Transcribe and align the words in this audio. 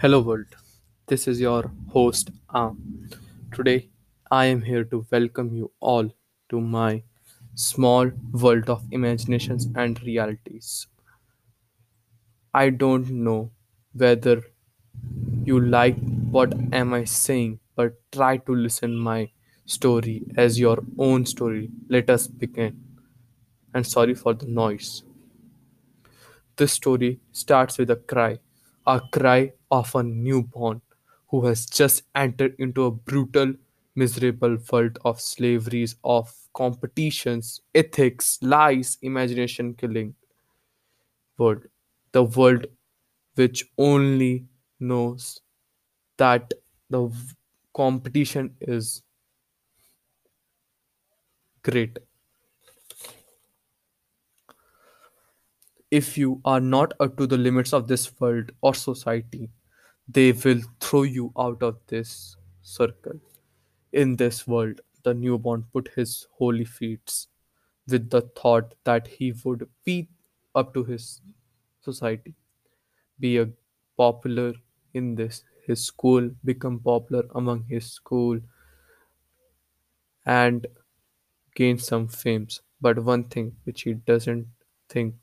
Hello 0.00 0.20
world, 0.22 0.46
this 1.08 1.28
is 1.28 1.40
your 1.40 1.70
host 1.90 2.30
Aam. 2.54 2.76
Today 3.54 3.90
I 4.30 4.46
am 4.46 4.62
here 4.62 4.82
to 4.84 5.04
welcome 5.12 5.54
you 5.54 5.70
all 5.78 6.08
to 6.48 6.58
my 6.58 7.02
small 7.54 8.10
world 8.32 8.70
of 8.70 8.82
imaginations 8.92 9.68
and 9.74 10.02
realities. 10.02 10.86
I 12.54 12.70
don't 12.70 13.10
know 13.10 13.50
whether 13.92 14.42
you 15.44 15.60
like 15.60 15.98
what 16.30 16.54
am 16.72 16.94
I 16.94 17.04
saying, 17.04 17.60
but 17.76 18.00
try 18.10 18.38
to 18.38 18.54
listen 18.54 18.96
my 18.96 19.30
story 19.66 20.22
as 20.34 20.58
your 20.58 20.78
own 20.96 21.26
story. 21.26 21.68
Let 21.90 22.08
us 22.08 22.26
begin. 22.26 22.82
And 23.74 23.86
sorry 23.86 24.14
for 24.14 24.32
the 24.32 24.46
noise. 24.46 25.02
This 26.56 26.72
story 26.72 27.20
starts 27.32 27.76
with 27.76 27.90
a 27.90 27.96
cry, 27.96 28.38
a 28.86 29.00
cry 29.12 29.52
of 29.70 29.94
a 29.94 30.02
newborn 30.02 30.82
who 31.28 31.46
has 31.46 31.66
just 31.66 32.02
entered 32.14 32.54
into 32.58 32.84
a 32.84 32.90
brutal, 32.90 33.54
miserable 33.94 34.58
world 34.70 34.98
of 35.04 35.20
slaveries, 35.20 35.96
of 36.04 36.32
competitions, 36.54 37.60
ethics, 37.74 38.38
lies, 38.42 38.98
imagination 39.02 39.74
killing 39.74 40.14
world. 41.38 41.66
The 42.12 42.22
world 42.24 42.66
which 43.34 43.70
only 43.78 44.46
knows 44.78 45.40
that 46.18 46.52
the 46.90 47.10
competition 47.74 48.56
is 48.60 49.02
great. 51.62 51.98
If 55.90 56.16
you 56.16 56.40
are 56.44 56.60
not 56.60 56.92
up 57.00 57.16
to 57.18 57.26
the 57.26 57.36
limits 57.36 57.72
of 57.72 57.86
this 57.88 58.18
world 58.20 58.50
or 58.62 58.74
society, 58.74 59.50
they 60.08 60.32
will 60.32 60.60
throw 60.80 61.02
you 61.02 61.32
out 61.38 61.62
of 61.62 61.78
this 61.88 62.36
circle. 62.62 63.20
In 63.92 64.16
this 64.16 64.46
world, 64.46 64.80
the 65.04 65.14
newborn 65.14 65.66
put 65.72 65.88
his 65.96 66.26
holy 66.38 66.64
feet 66.64 67.26
with 67.88 68.10
the 68.10 68.22
thought 68.22 68.74
that 68.84 69.08
he 69.08 69.32
would 69.44 69.68
be 69.84 70.08
up 70.54 70.74
to 70.74 70.84
his 70.84 71.20
society, 71.82 72.34
be 73.20 73.38
a 73.38 73.48
popular 73.96 74.54
in 74.94 75.14
this 75.16 75.44
his 75.66 75.84
school, 75.84 76.30
become 76.44 76.80
popular 76.80 77.24
among 77.34 77.64
his 77.64 77.92
school, 77.92 78.40
and 80.26 80.66
gain 81.54 81.78
some 81.78 82.08
fames. 82.08 82.62
But 82.80 83.04
one 83.04 83.24
thing 83.24 83.56
which 83.64 83.82
he 83.82 83.94
doesn't 83.94 84.48
think 84.88 85.16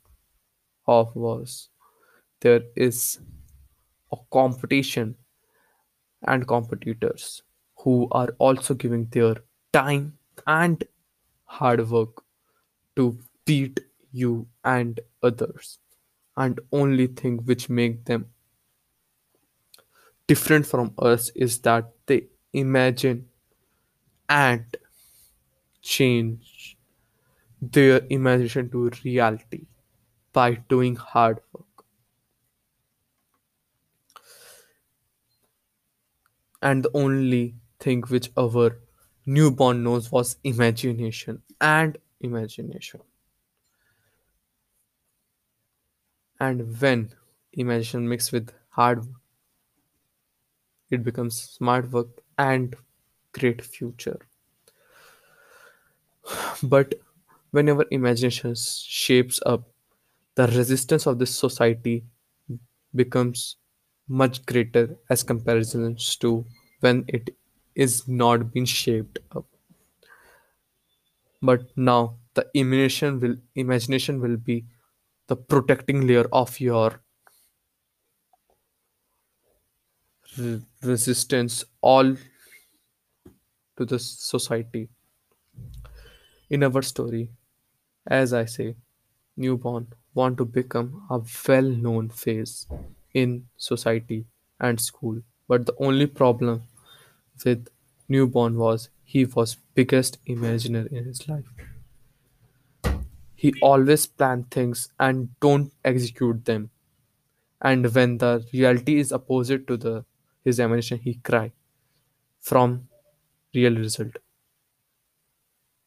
of 0.88 1.16
was 1.16 1.70
there 2.42 2.62
is 2.76 3.20
a 4.12 4.18
competition 4.32 5.16
and 6.24 6.48
competitors 6.48 7.44
who 7.80 8.08
are 8.12 8.30
also 8.40 8.74
giving 8.74 9.06
their 9.12 9.36
time 9.74 10.18
and 10.46 10.84
hard 11.46 11.90
work 11.90 12.24
to 12.96 13.18
beat 13.46 13.80
you 14.12 14.48
and 14.64 15.00
others. 15.24 15.80
And 16.36 16.60
only 16.72 17.08
thing 17.08 17.38
which 17.46 17.70
make 17.70 18.06
them 18.06 18.28
different 20.28 20.66
from 20.66 20.94
us 21.00 21.30
is 21.36 21.60
that 21.60 21.92
they 22.06 22.28
imagine 22.54 23.28
and 24.30 24.66
change 25.82 26.78
their 27.62 28.02
imagination 28.10 28.70
to 28.70 28.92
reality 29.04 29.66
by 30.38 30.54
doing 30.76 30.96
hard 30.96 31.40
work. 31.54 31.86
And 36.62 36.84
the 36.84 36.92
only 36.94 37.56
thing 37.80 38.04
which 38.04 38.30
our 38.38 38.78
newborn 39.26 39.84
knows 39.84 40.12
was 40.12 40.38
imagination 40.44 41.42
and 41.60 41.98
imagination. 42.20 43.02
And 46.40 46.82
when 46.82 47.14
imagination 47.54 48.10
mixed 48.10 48.32
with 48.32 48.52
hard 48.70 49.06
work 49.06 49.22
it 50.90 51.02
becomes 51.04 51.40
smart 51.42 51.90
work 51.92 52.08
and 52.38 52.76
great 53.32 53.62
future. 53.64 54.20
But 56.64 56.96
whenever 57.52 57.86
imagination 57.92 58.56
shapes 58.56 59.40
up 59.46 59.70
the 60.38 60.48
resistance 60.48 61.06
of 61.06 61.20
this 61.20 61.36
society 61.38 62.06
becomes 62.96 63.58
much 64.08 64.46
greater 64.46 64.98
as 65.10 65.24
comparisons 65.24 66.16
to 66.18 66.46
when 66.82 67.06
it 67.10 67.36
is 67.76 68.08
not 68.08 68.52
being 68.54 68.66
shaped 68.66 69.20
up. 69.36 69.46
But 71.42 71.76
now 71.76 72.20
the 72.36 72.48
imagination 72.54 73.20
will 73.20 73.38
imagination 73.56 74.22
will 74.22 74.38
be 74.38 74.68
the 75.26 75.36
protecting 75.36 76.06
layer 76.06 76.28
of 76.32 76.60
your 76.60 77.02
re- 80.38 80.62
resistance 80.84 81.66
all 81.82 82.16
to 83.78 83.86
the 83.86 83.98
society. 84.00 84.90
In 86.50 86.62
our 86.64 86.82
story 86.82 87.32
as 88.08 88.34
i 88.34 88.46
say 88.46 88.76
newborn 89.38 89.88
want 90.20 90.38
to 90.40 90.46
become 90.46 90.90
a 91.10 91.20
well-known 91.48 92.10
face 92.10 92.68
in 93.14 93.48
society 93.58 94.26
and 94.60 94.82
school. 94.82 95.22
But 95.48 95.66
the 95.68 95.76
only 95.80 96.08
problem 96.08 96.64
with 97.46 97.68
newborn 98.10 98.58
was 98.58 98.90
he 99.04 99.26
was 99.26 99.58
biggest 99.76 100.18
imaginer 100.26 100.88
in 100.88 101.06
his 101.06 101.28
life. 101.30 101.46
He 103.36 103.54
always 103.62 104.06
plan 104.06 104.44
things 104.52 104.90
and 105.00 105.30
don't 105.40 105.72
execute 105.86 106.44
them. 106.44 106.72
And 107.62 107.94
when 107.96 108.18
the 108.20 108.46
reality 108.54 109.00
is 109.00 109.14
opposite 109.14 109.68
to 109.68 109.78
the 109.78 110.06
his 110.44 110.60
imagination 110.60 111.00
he 111.00 111.16
cry 111.16 111.54
from 112.42 112.90
real 113.56 113.76
result 113.78 114.18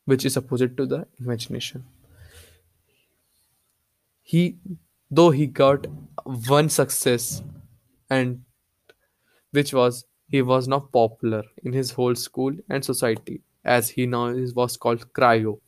which 0.04 0.26
is 0.26 0.36
opposite 0.36 0.76
to 0.76 0.84
the 0.84 1.06
imagination 1.18 1.86
he 4.30 4.42
though 5.10 5.30
he 5.30 5.46
got 5.46 5.86
one 6.48 6.68
success 6.68 7.42
and 8.10 8.44
which 9.52 9.72
was 9.72 10.04
he 10.28 10.42
was 10.42 10.66
not 10.68 10.90
popular 10.92 11.42
in 11.64 11.72
his 11.72 11.90
whole 11.92 12.14
school 12.14 12.52
and 12.68 12.84
society 12.84 13.42
as 13.64 13.90
he 13.90 14.06
now 14.06 14.26
is 14.26 14.54
was 14.54 14.76
called 14.76 15.12
cryo. 15.12 15.60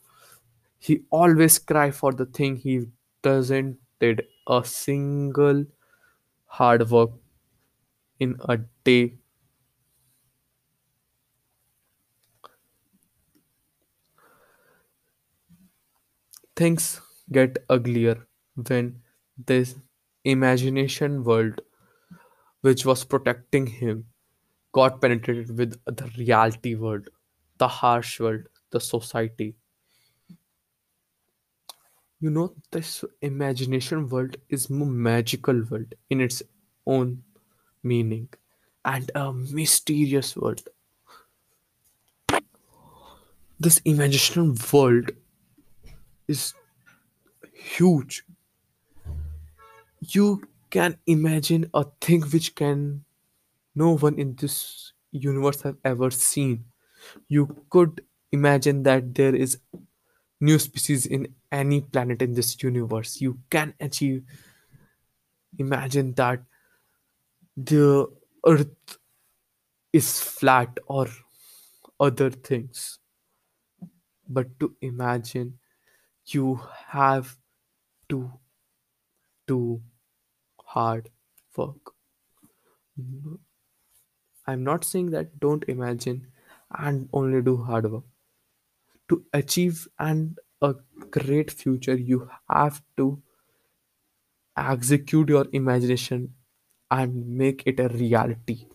He 0.78 1.02
always 1.10 1.58
cry 1.58 1.90
for 1.92 2.12
the 2.12 2.26
thing 2.26 2.56
he 2.58 2.86
doesn't 3.22 3.78
did 4.00 4.24
a 4.48 4.64
single 4.64 5.64
hard 6.46 6.90
work 6.90 7.12
in 8.18 8.36
a 8.48 8.56
day. 8.84 9.18
Things 16.56 17.02
get 17.30 17.58
uglier 17.68 18.26
when 18.56 19.02
this 19.36 19.76
imagination 20.24 21.22
world 21.24 21.60
which 22.62 22.84
was 22.86 23.04
protecting 23.04 23.66
him 23.66 24.06
got 24.72 25.00
penetrated 25.00 25.56
with 25.58 25.78
the 25.86 26.10
reality 26.18 26.74
world 26.74 27.10
the 27.58 27.68
harsh 27.68 28.20
world 28.20 28.48
the 28.70 28.80
society. 28.80 29.54
You 32.20 32.30
know 32.30 32.54
this 32.70 33.04
imagination 33.20 34.08
world 34.08 34.38
is 34.48 34.70
more 34.70 34.86
magical 34.86 35.62
world 35.64 35.92
in 36.08 36.22
its 36.22 36.42
own 36.86 37.22
meaning 37.82 38.30
and 38.84 39.10
a 39.14 39.32
mysterious 39.32 40.34
world. 40.36 40.68
This 43.58 43.78
imagination 43.86 44.54
world 44.70 45.12
is 46.28 46.54
huge 47.54 48.24
you 50.02 50.42
can 50.70 50.98
imagine 51.06 51.70
a 51.74 51.84
thing 52.00 52.22
which 52.22 52.54
can 52.54 53.04
no 53.74 53.96
one 53.96 54.18
in 54.18 54.36
this 54.36 54.92
universe 55.12 55.62
have 55.62 55.76
ever 55.84 56.10
seen. 56.10 56.66
You 57.28 57.64
could 57.70 58.04
imagine 58.32 58.82
that 58.84 59.14
there 59.14 59.34
is 59.34 59.58
new 60.40 60.58
species 60.58 61.06
in 61.06 61.34
any 61.52 61.80
planet 61.82 62.22
in 62.22 62.34
this 62.34 62.62
universe. 62.62 63.20
You 63.20 63.38
can 63.50 63.74
achieve 63.80 64.24
imagine 65.58 66.12
that 66.14 66.42
the 67.56 68.06
earth 68.46 68.98
is 69.92 70.20
flat 70.20 70.78
or 70.86 71.08
other 72.00 72.30
things. 72.30 72.98
But 74.28 74.58
to 74.58 74.74
imagine 74.80 75.60
you 76.26 76.56
have 76.88 77.38
to 78.08 78.32
do 79.46 79.82
hard 80.74 81.10
work 81.56 81.94
I'm 84.46 84.62
not 84.62 84.84
saying 84.84 85.10
that 85.10 85.40
don't 85.40 85.64
imagine 85.66 86.30
and 86.70 87.08
only 87.12 87.42
do 87.42 87.56
hard 87.56 87.90
work. 87.90 88.04
To 89.10 89.24
achieve 89.32 89.86
and 90.00 90.40
a 90.60 90.74
great 91.12 91.52
future, 91.52 91.94
you 91.94 92.28
have 92.50 92.82
to 92.96 93.22
execute 94.56 95.28
your 95.28 95.46
imagination 95.52 96.34
and 96.90 97.26
make 97.36 97.62
it 97.66 97.78
a 97.78 97.88
reality. 97.88 98.66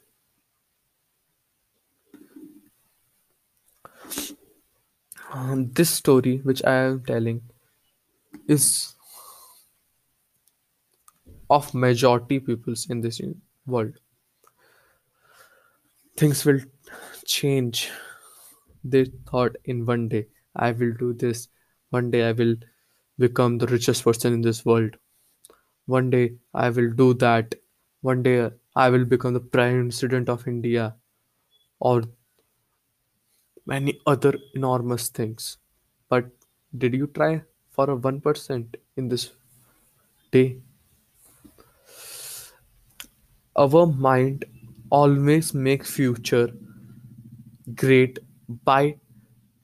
Um, 5.31 5.71
this 5.71 5.89
story, 5.89 6.39
which 6.39 6.61
I 6.65 6.73
am 6.73 7.01
telling, 7.05 7.49
is 8.47 8.95
of 11.49 11.73
majority 11.73 12.39
peoples 12.39 12.87
in 12.89 13.01
this 13.01 13.21
world. 13.65 13.93
Things 16.17 16.45
will 16.45 16.59
change. 17.25 17.89
They 18.83 19.05
thought 19.29 19.55
in 19.65 19.85
one 19.85 20.07
day, 20.07 20.27
I 20.55 20.71
will 20.71 20.93
do 20.93 21.13
this. 21.13 21.47
One 21.89 22.11
day 22.11 22.23
I 22.27 22.31
will 22.31 22.55
become 23.19 23.57
the 23.57 23.67
richest 23.67 24.03
person 24.03 24.33
in 24.33 24.41
this 24.41 24.65
world. 24.65 24.97
One 25.85 26.09
day 26.09 26.35
I 26.53 26.69
will 26.69 26.91
do 26.91 27.13
that. 27.15 27.55
One 28.01 28.23
day 28.23 28.49
I 28.75 28.89
will 28.89 29.05
become 29.05 29.33
the 29.33 29.39
Prime 29.39 29.89
President 29.89 30.29
of 30.29 30.47
India 30.47 30.95
or 31.79 32.03
many 33.65 33.99
other 34.05 34.37
enormous 34.55 35.09
things. 35.09 35.57
But 36.09 36.25
did 36.77 36.93
you 36.93 37.07
try 37.07 37.43
for 37.71 37.89
a 37.91 37.95
1% 37.97 38.75
in 38.95 39.09
this 39.09 39.31
day? 40.31 40.57
Our 43.57 43.85
mind 43.87 44.45
always 44.89 45.53
makes 45.53 45.91
future 45.91 46.49
great 47.75 48.19
by 48.63 48.97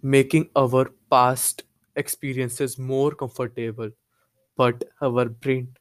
making 0.01 0.50
our 0.56 0.92
past 1.10 1.63
experiences 1.95 2.78
more 2.78 3.12
comfortable. 3.12 3.90
But 4.57 4.84
our 5.01 5.25
brain 5.30 5.75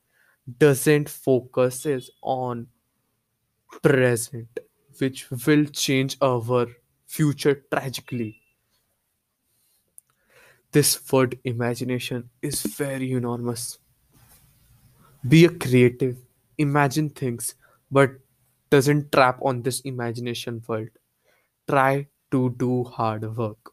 doesn't 0.59 1.09
focuses 1.09 2.11
on 2.23 2.69
present 3.83 4.49
which 4.99 5.31
will 5.31 5.65
change 5.67 6.17
our 6.21 6.67
future 7.07 7.65
tragically. 7.73 8.41
This 10.73 11.01
word 11.13 11.39
imagination 11.45 12.31
is 12.41 12.63
very 12.63 13.13
enormous. 13.13 13.79
Be 15.27 15.45
a 15.45 15.49
creative. 15.49 16.17
Imagine 16.59 17.11
things 17.11 17.55
but 17.93 18.13
doesn't 18.71 19.13
trap 19.13 19.39
on 19.43 19.63
this 19.63 19.81
imagination 19.83 20.63
world. 20.69 20.91
Try 21.69 22.09
to 22.33 22.51
do 22.59 22.85
hard 22.85 23.37
work. 23.37 23.73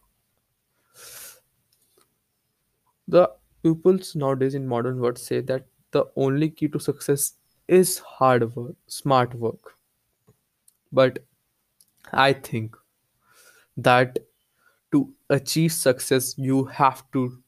The 3.10 3.30
pupils 3.62 4.16
nowadays 4.16 4.56
in 4.56 4.66
modern 4.66 5.02
world 5.02 5.18
say 5.18 5.42
that 5.42 5.68
the 5.92 6.06
only 6.16 6.50
key 6.50 6.70
to 6.70 6.80
success 6.80 7.34
is 7.68 8.00
hard 8.00 8.56
work 8.56 8.78
smart 8.88 9.34
work. 9.36 9.76
But 10.92 11.26
i 12.14 12.34
think 12.34 12.76
that 13.78 14.20
to 14.92 15.14
achieve 15.30 15.72
success 15.74 16.36
you 16.38 16.66
have 16.66 17.04
to 17.12 17.42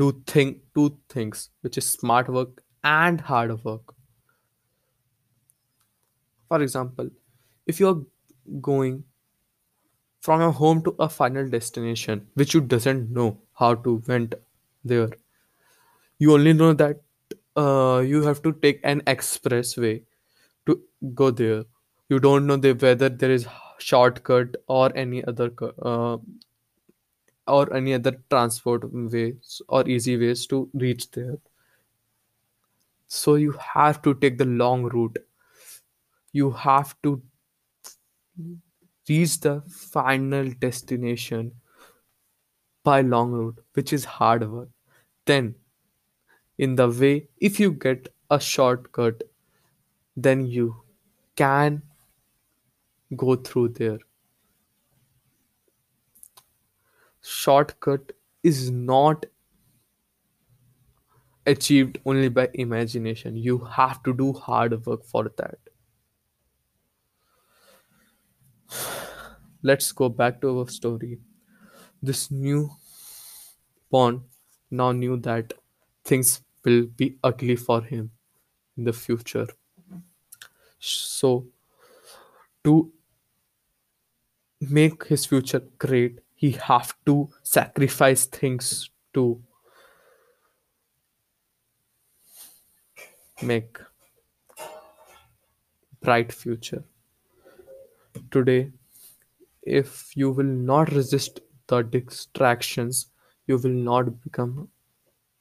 do 0.00 0.06
thing 0.30 0.48
two 0.74 0.98
things 1.08 1.50
which 1.60 1.78
is 1.78 1.86
smart 1.86 2.28
work 2.28 2.62
and 2.84 3.20
hard 3.20 3.64
work. 3.64 3.94
For 6.48 6.60
example 6.60 7.08
if 7.66 7.80
you're 7.80 8.04
going 8.60 9.04
from 10.22 10.40
your 10.40 10.52
home 10.52 10.82
to 10.82 10.94
a 10.98 11.08
final 11.10 11.46
destination 11.48 12.26
which 12.34 12.54
you 12.54 12.60
doesn't 12.62 13.10
know 13.10 13.38
how 13.52 13.74
to 13.74 14.02
went 14.06 14.34
there 14.84 15.10
you 16.18 16.32
only 16.32 16.52
know 16.52 16.72
that 16.72 17.00
uh, 17.56 18.02
you 18.06 18.22
have 18.22 18.42
to 18.42 18.52
take 18.52 18.80
an 18.84 19.00
expressway 19.02 20.02
to 20.66 20.80
go 21.14 21.30
there. 21.30 21.64
You 22.08 22.20
don't 22.20 22.46
know 22.46 22.56
the, 22.56 22.72
whether 22.72 23.08
there 23.08 23.30
is 23.30 23.46
shortcut 23.78 24.56
or 24.68 24.92
any 24.96 25.24
other 25.24 25.52
uh, 25.82 26.18
or 27.46 27.74
any 27.74 27.92
other 27.94 28.12
transport 28.30 28.82
ways 28.92 29.60
or 29.68 29.86
easy 29.88 30.16
ways 30.16 30.46
to 30.46 30.68
reach 30.74 31.10
there 31.10 31.36
so 33.12 33.34
you 33.34 33.52
have 33.74 34.00
to 34.02 34.14
take 34.14 34.38
the 34.38 34.44
long 34.44 34.84
route. 34.84 35.18
You 36.32 36.52
have 36.52 36.94
to 37.02 37.20
reach 39.08 39.40
the 39.40 39.62
final 39.68 40.50
destination 40.60 41.52
by 42.84 43.00
long 43.00 43.32
route 43.32 43.58
which 43.74 43.92
is 43.92 44.04
hard 44.04 44.48
work. 44.50 44.68
Then 45.26 45.56
in 46.58 46.76
the 46.76 46.88
way 46.88 47.28
if 47.38 47.58
you 47.58 47.72
get 47.72 48.14
a 48.30 48.38
shortcut 48.38 49.24
then 50.16 50.46
you 50.46 50.76
can 51.34 51.82
go 53.16 53.34
through 53.34 53.70
there. 53.70 53.98
Shortcut 57.22 58.12
is 58.44 58.70
not 58.70 59.26
achieved 61.46 61.98
only 62.04 62.28
by 62.28 62.48
imagination. 62.54 63.36
You 63.36 63.58
have 63.58 64.02
to 64.04 64.14
do 64.14 64.32
hard 64.32 64.84
work 64.86 65.04
for 65.04 65.30
that. 65.36 65.58
Let's 69.62 69.92
go 69.92 70.08
back 70.08 70.40
to 70.42 70.58
our 70.58 70.68
story. 70.68 71.18
This 72.02 72.30
new 72.30 72.70
pawn 73.90 74.24
now 74.70 74.92
knew 74.92 75.16
that 75.18 75.52
things 76.04 76.42
will 76.64 76.86
be 76.86 77.18
ugly 77.22 77.56
for 77.56 77.82
him 77.82 78.10
in 78.76 78.84
the 78.84 78.92
future. 78.92 79.48
So 80.78 81.46
to 82.64 82.92
make 84.60 85.04
his 85.04 85.26
future 85.26 85.62
great 85.78 86.20
he 86.40 86.52
have 86.52 86.94
to 87.04 87.28
sacrifice 87.42 88.24
things 88.24 88.88
to 89.12 89.42
make 93.42 93.78
bright 96.02 96.32
future. 96.32 96.84
Today 98.30 98.72
if 99.62 100.16
you 100.16 100.30
will 100.32 100.44
not 100.70 100.92
resist 100.92 101.40
the 101.68 101.82
distractions 101.82 103.08
you 103.46 103.58
will 103.58 103.70
not 103.90 104.22
become 104.22 104.70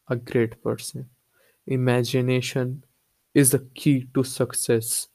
a 0.10 0.16
great 0.18 0.62
person. 0.64 1.10
Imagination 1.68 2.86
is 3.36 3.52
the 3.52 3.60
key 3.76 4.10
to 4.16 4.24
success. 4.24 5.08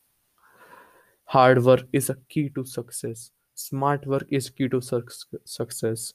Hard 1.27 1.63
work 1.65 1.87
is 1.93 2.09
a 2.11 2.15
key 2.29 2.49
to 2.51 2.65
success. 2.65 3.31
Smart 3.55 4.07
work 4.07 4.27
is 4.31 4.49
key 4.51 4.69
to 4.69 4.81
suc- 4.81 5.11
success. 5.45 6.15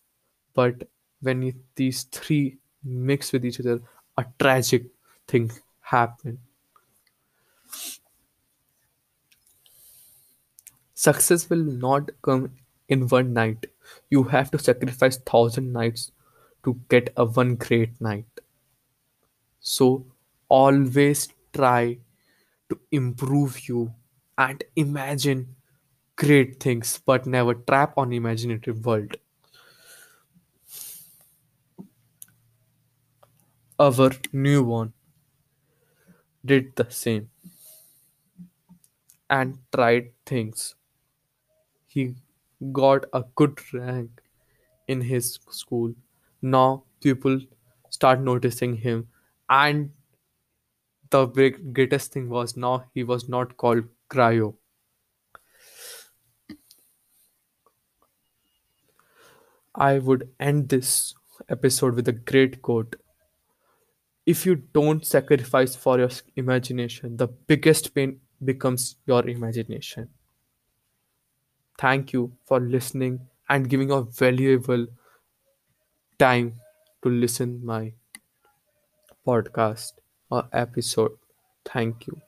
But 0.53 0.87
when 1.21 1.53
these 1.75 2.03
three 2.03 2.57
mix 2.83 3.31
with 3.33 3.45
each 3.45 3.59
other 3.59 3.81
a 4.17 4.25
tragic 4.39 4.85
thing 5.27 5.51
happen 5.81 6.39
success 11.05 11.49
will 11.49 11.63
not 11.85 12.11
come 12.21 12.51
in 12.87 13.07
one 13.07 13.33
night. 13.33 13.67
You 14.09 14.23
have 14.35 14.51
to 14.51 14.59
sacrifice 14.59 15.17
thousand 15.17 15.73
nights 15.73 16.11
to 16.63 16.79
get 16.89 17.13
a 17.17 17.25
one 17.25 17.55
great 17.55 17.99
night. 18.01 18.27
So 19.61 20.05
always 20.49 21.29
try 21.53 21.99
to 22.69 22.79
improve 22.91 23.67
you 23.69 23.93
and 24.37 24.63
imagine 24.75 25.55
great 26.17 26.59
things 26.61 27.01
but 27.05 27.25
never 27.27 27.53
trap 27.55 27.93
on 27.97 28.13
imaginative 28.13 28.85
world. 28.85 29.17
Our 33.79 34.11
new 34.31 34.61
one 34.63 34.93
did 36.45 36.75
the 36.75 36.89
same 36.89 37.29
and 39.29 39.59
tried 39.71 40.11
things 40.25 40.75
he 41.99 42.15
got 42.81 43.05
a 43.13 43.23
good 43.35 43.59
rank 43.73 44.21
in 44.87 45.01
his 45.01 45.39
school. 45.49 45.93
Now 46.41 46.83
people 47.01 47.39
start 47.89 48.21
noticing 48.21 48.75
him. 48.77 49.07
And 49.49 49.91
the 51.09 51.25
big 51.27 51.73
greatest 51.73 52.13
thing 52.13 52.29
was 52.29 52.55
now 52.55 52.85
he 52.93 53.03
was 53.03 53.27
not 53.27 53.57
called 53.57 53.83
cryo. 54.09 54.55
I 59.73 59.97
would 59.97 60.29
end 60.39 60.69
this 60.69 61.15
episode 61.49 61.95
with 61.95 62.07
a 62.07 62.11
great 62.13 62.61
quote. 62.61 62.95
If 64.25 64.45
you 64.45 64.55
don't 64.55 65.05
sacrifice 65.05 65.75
for 65.75 65.99
your 65.99 66.09
imagination 66.37 67.17
the 67.17 67.27
biggest 67.27 67.93
pain 67.93 68.21
becomes 68.45 68.95
your 69.05 69.27
imagination 69.27 70.09
thank 71.79 72.13
you 72.13 72.31
for 72.45 72.59
listening 72.59 73.19
and 73.49 73.69
giving 73.69 73.91
a 73.91 74.01
valuable 74.03 74.85
time 76.19 76.53
to 77.01 77.09
listen 77.09 77.65
my 77.65 77.93
podcast 79.25 79.93
or 80.29 80.47
episode. 80.51 81.17
Thank 81.65 82.07
you 82.07 82.21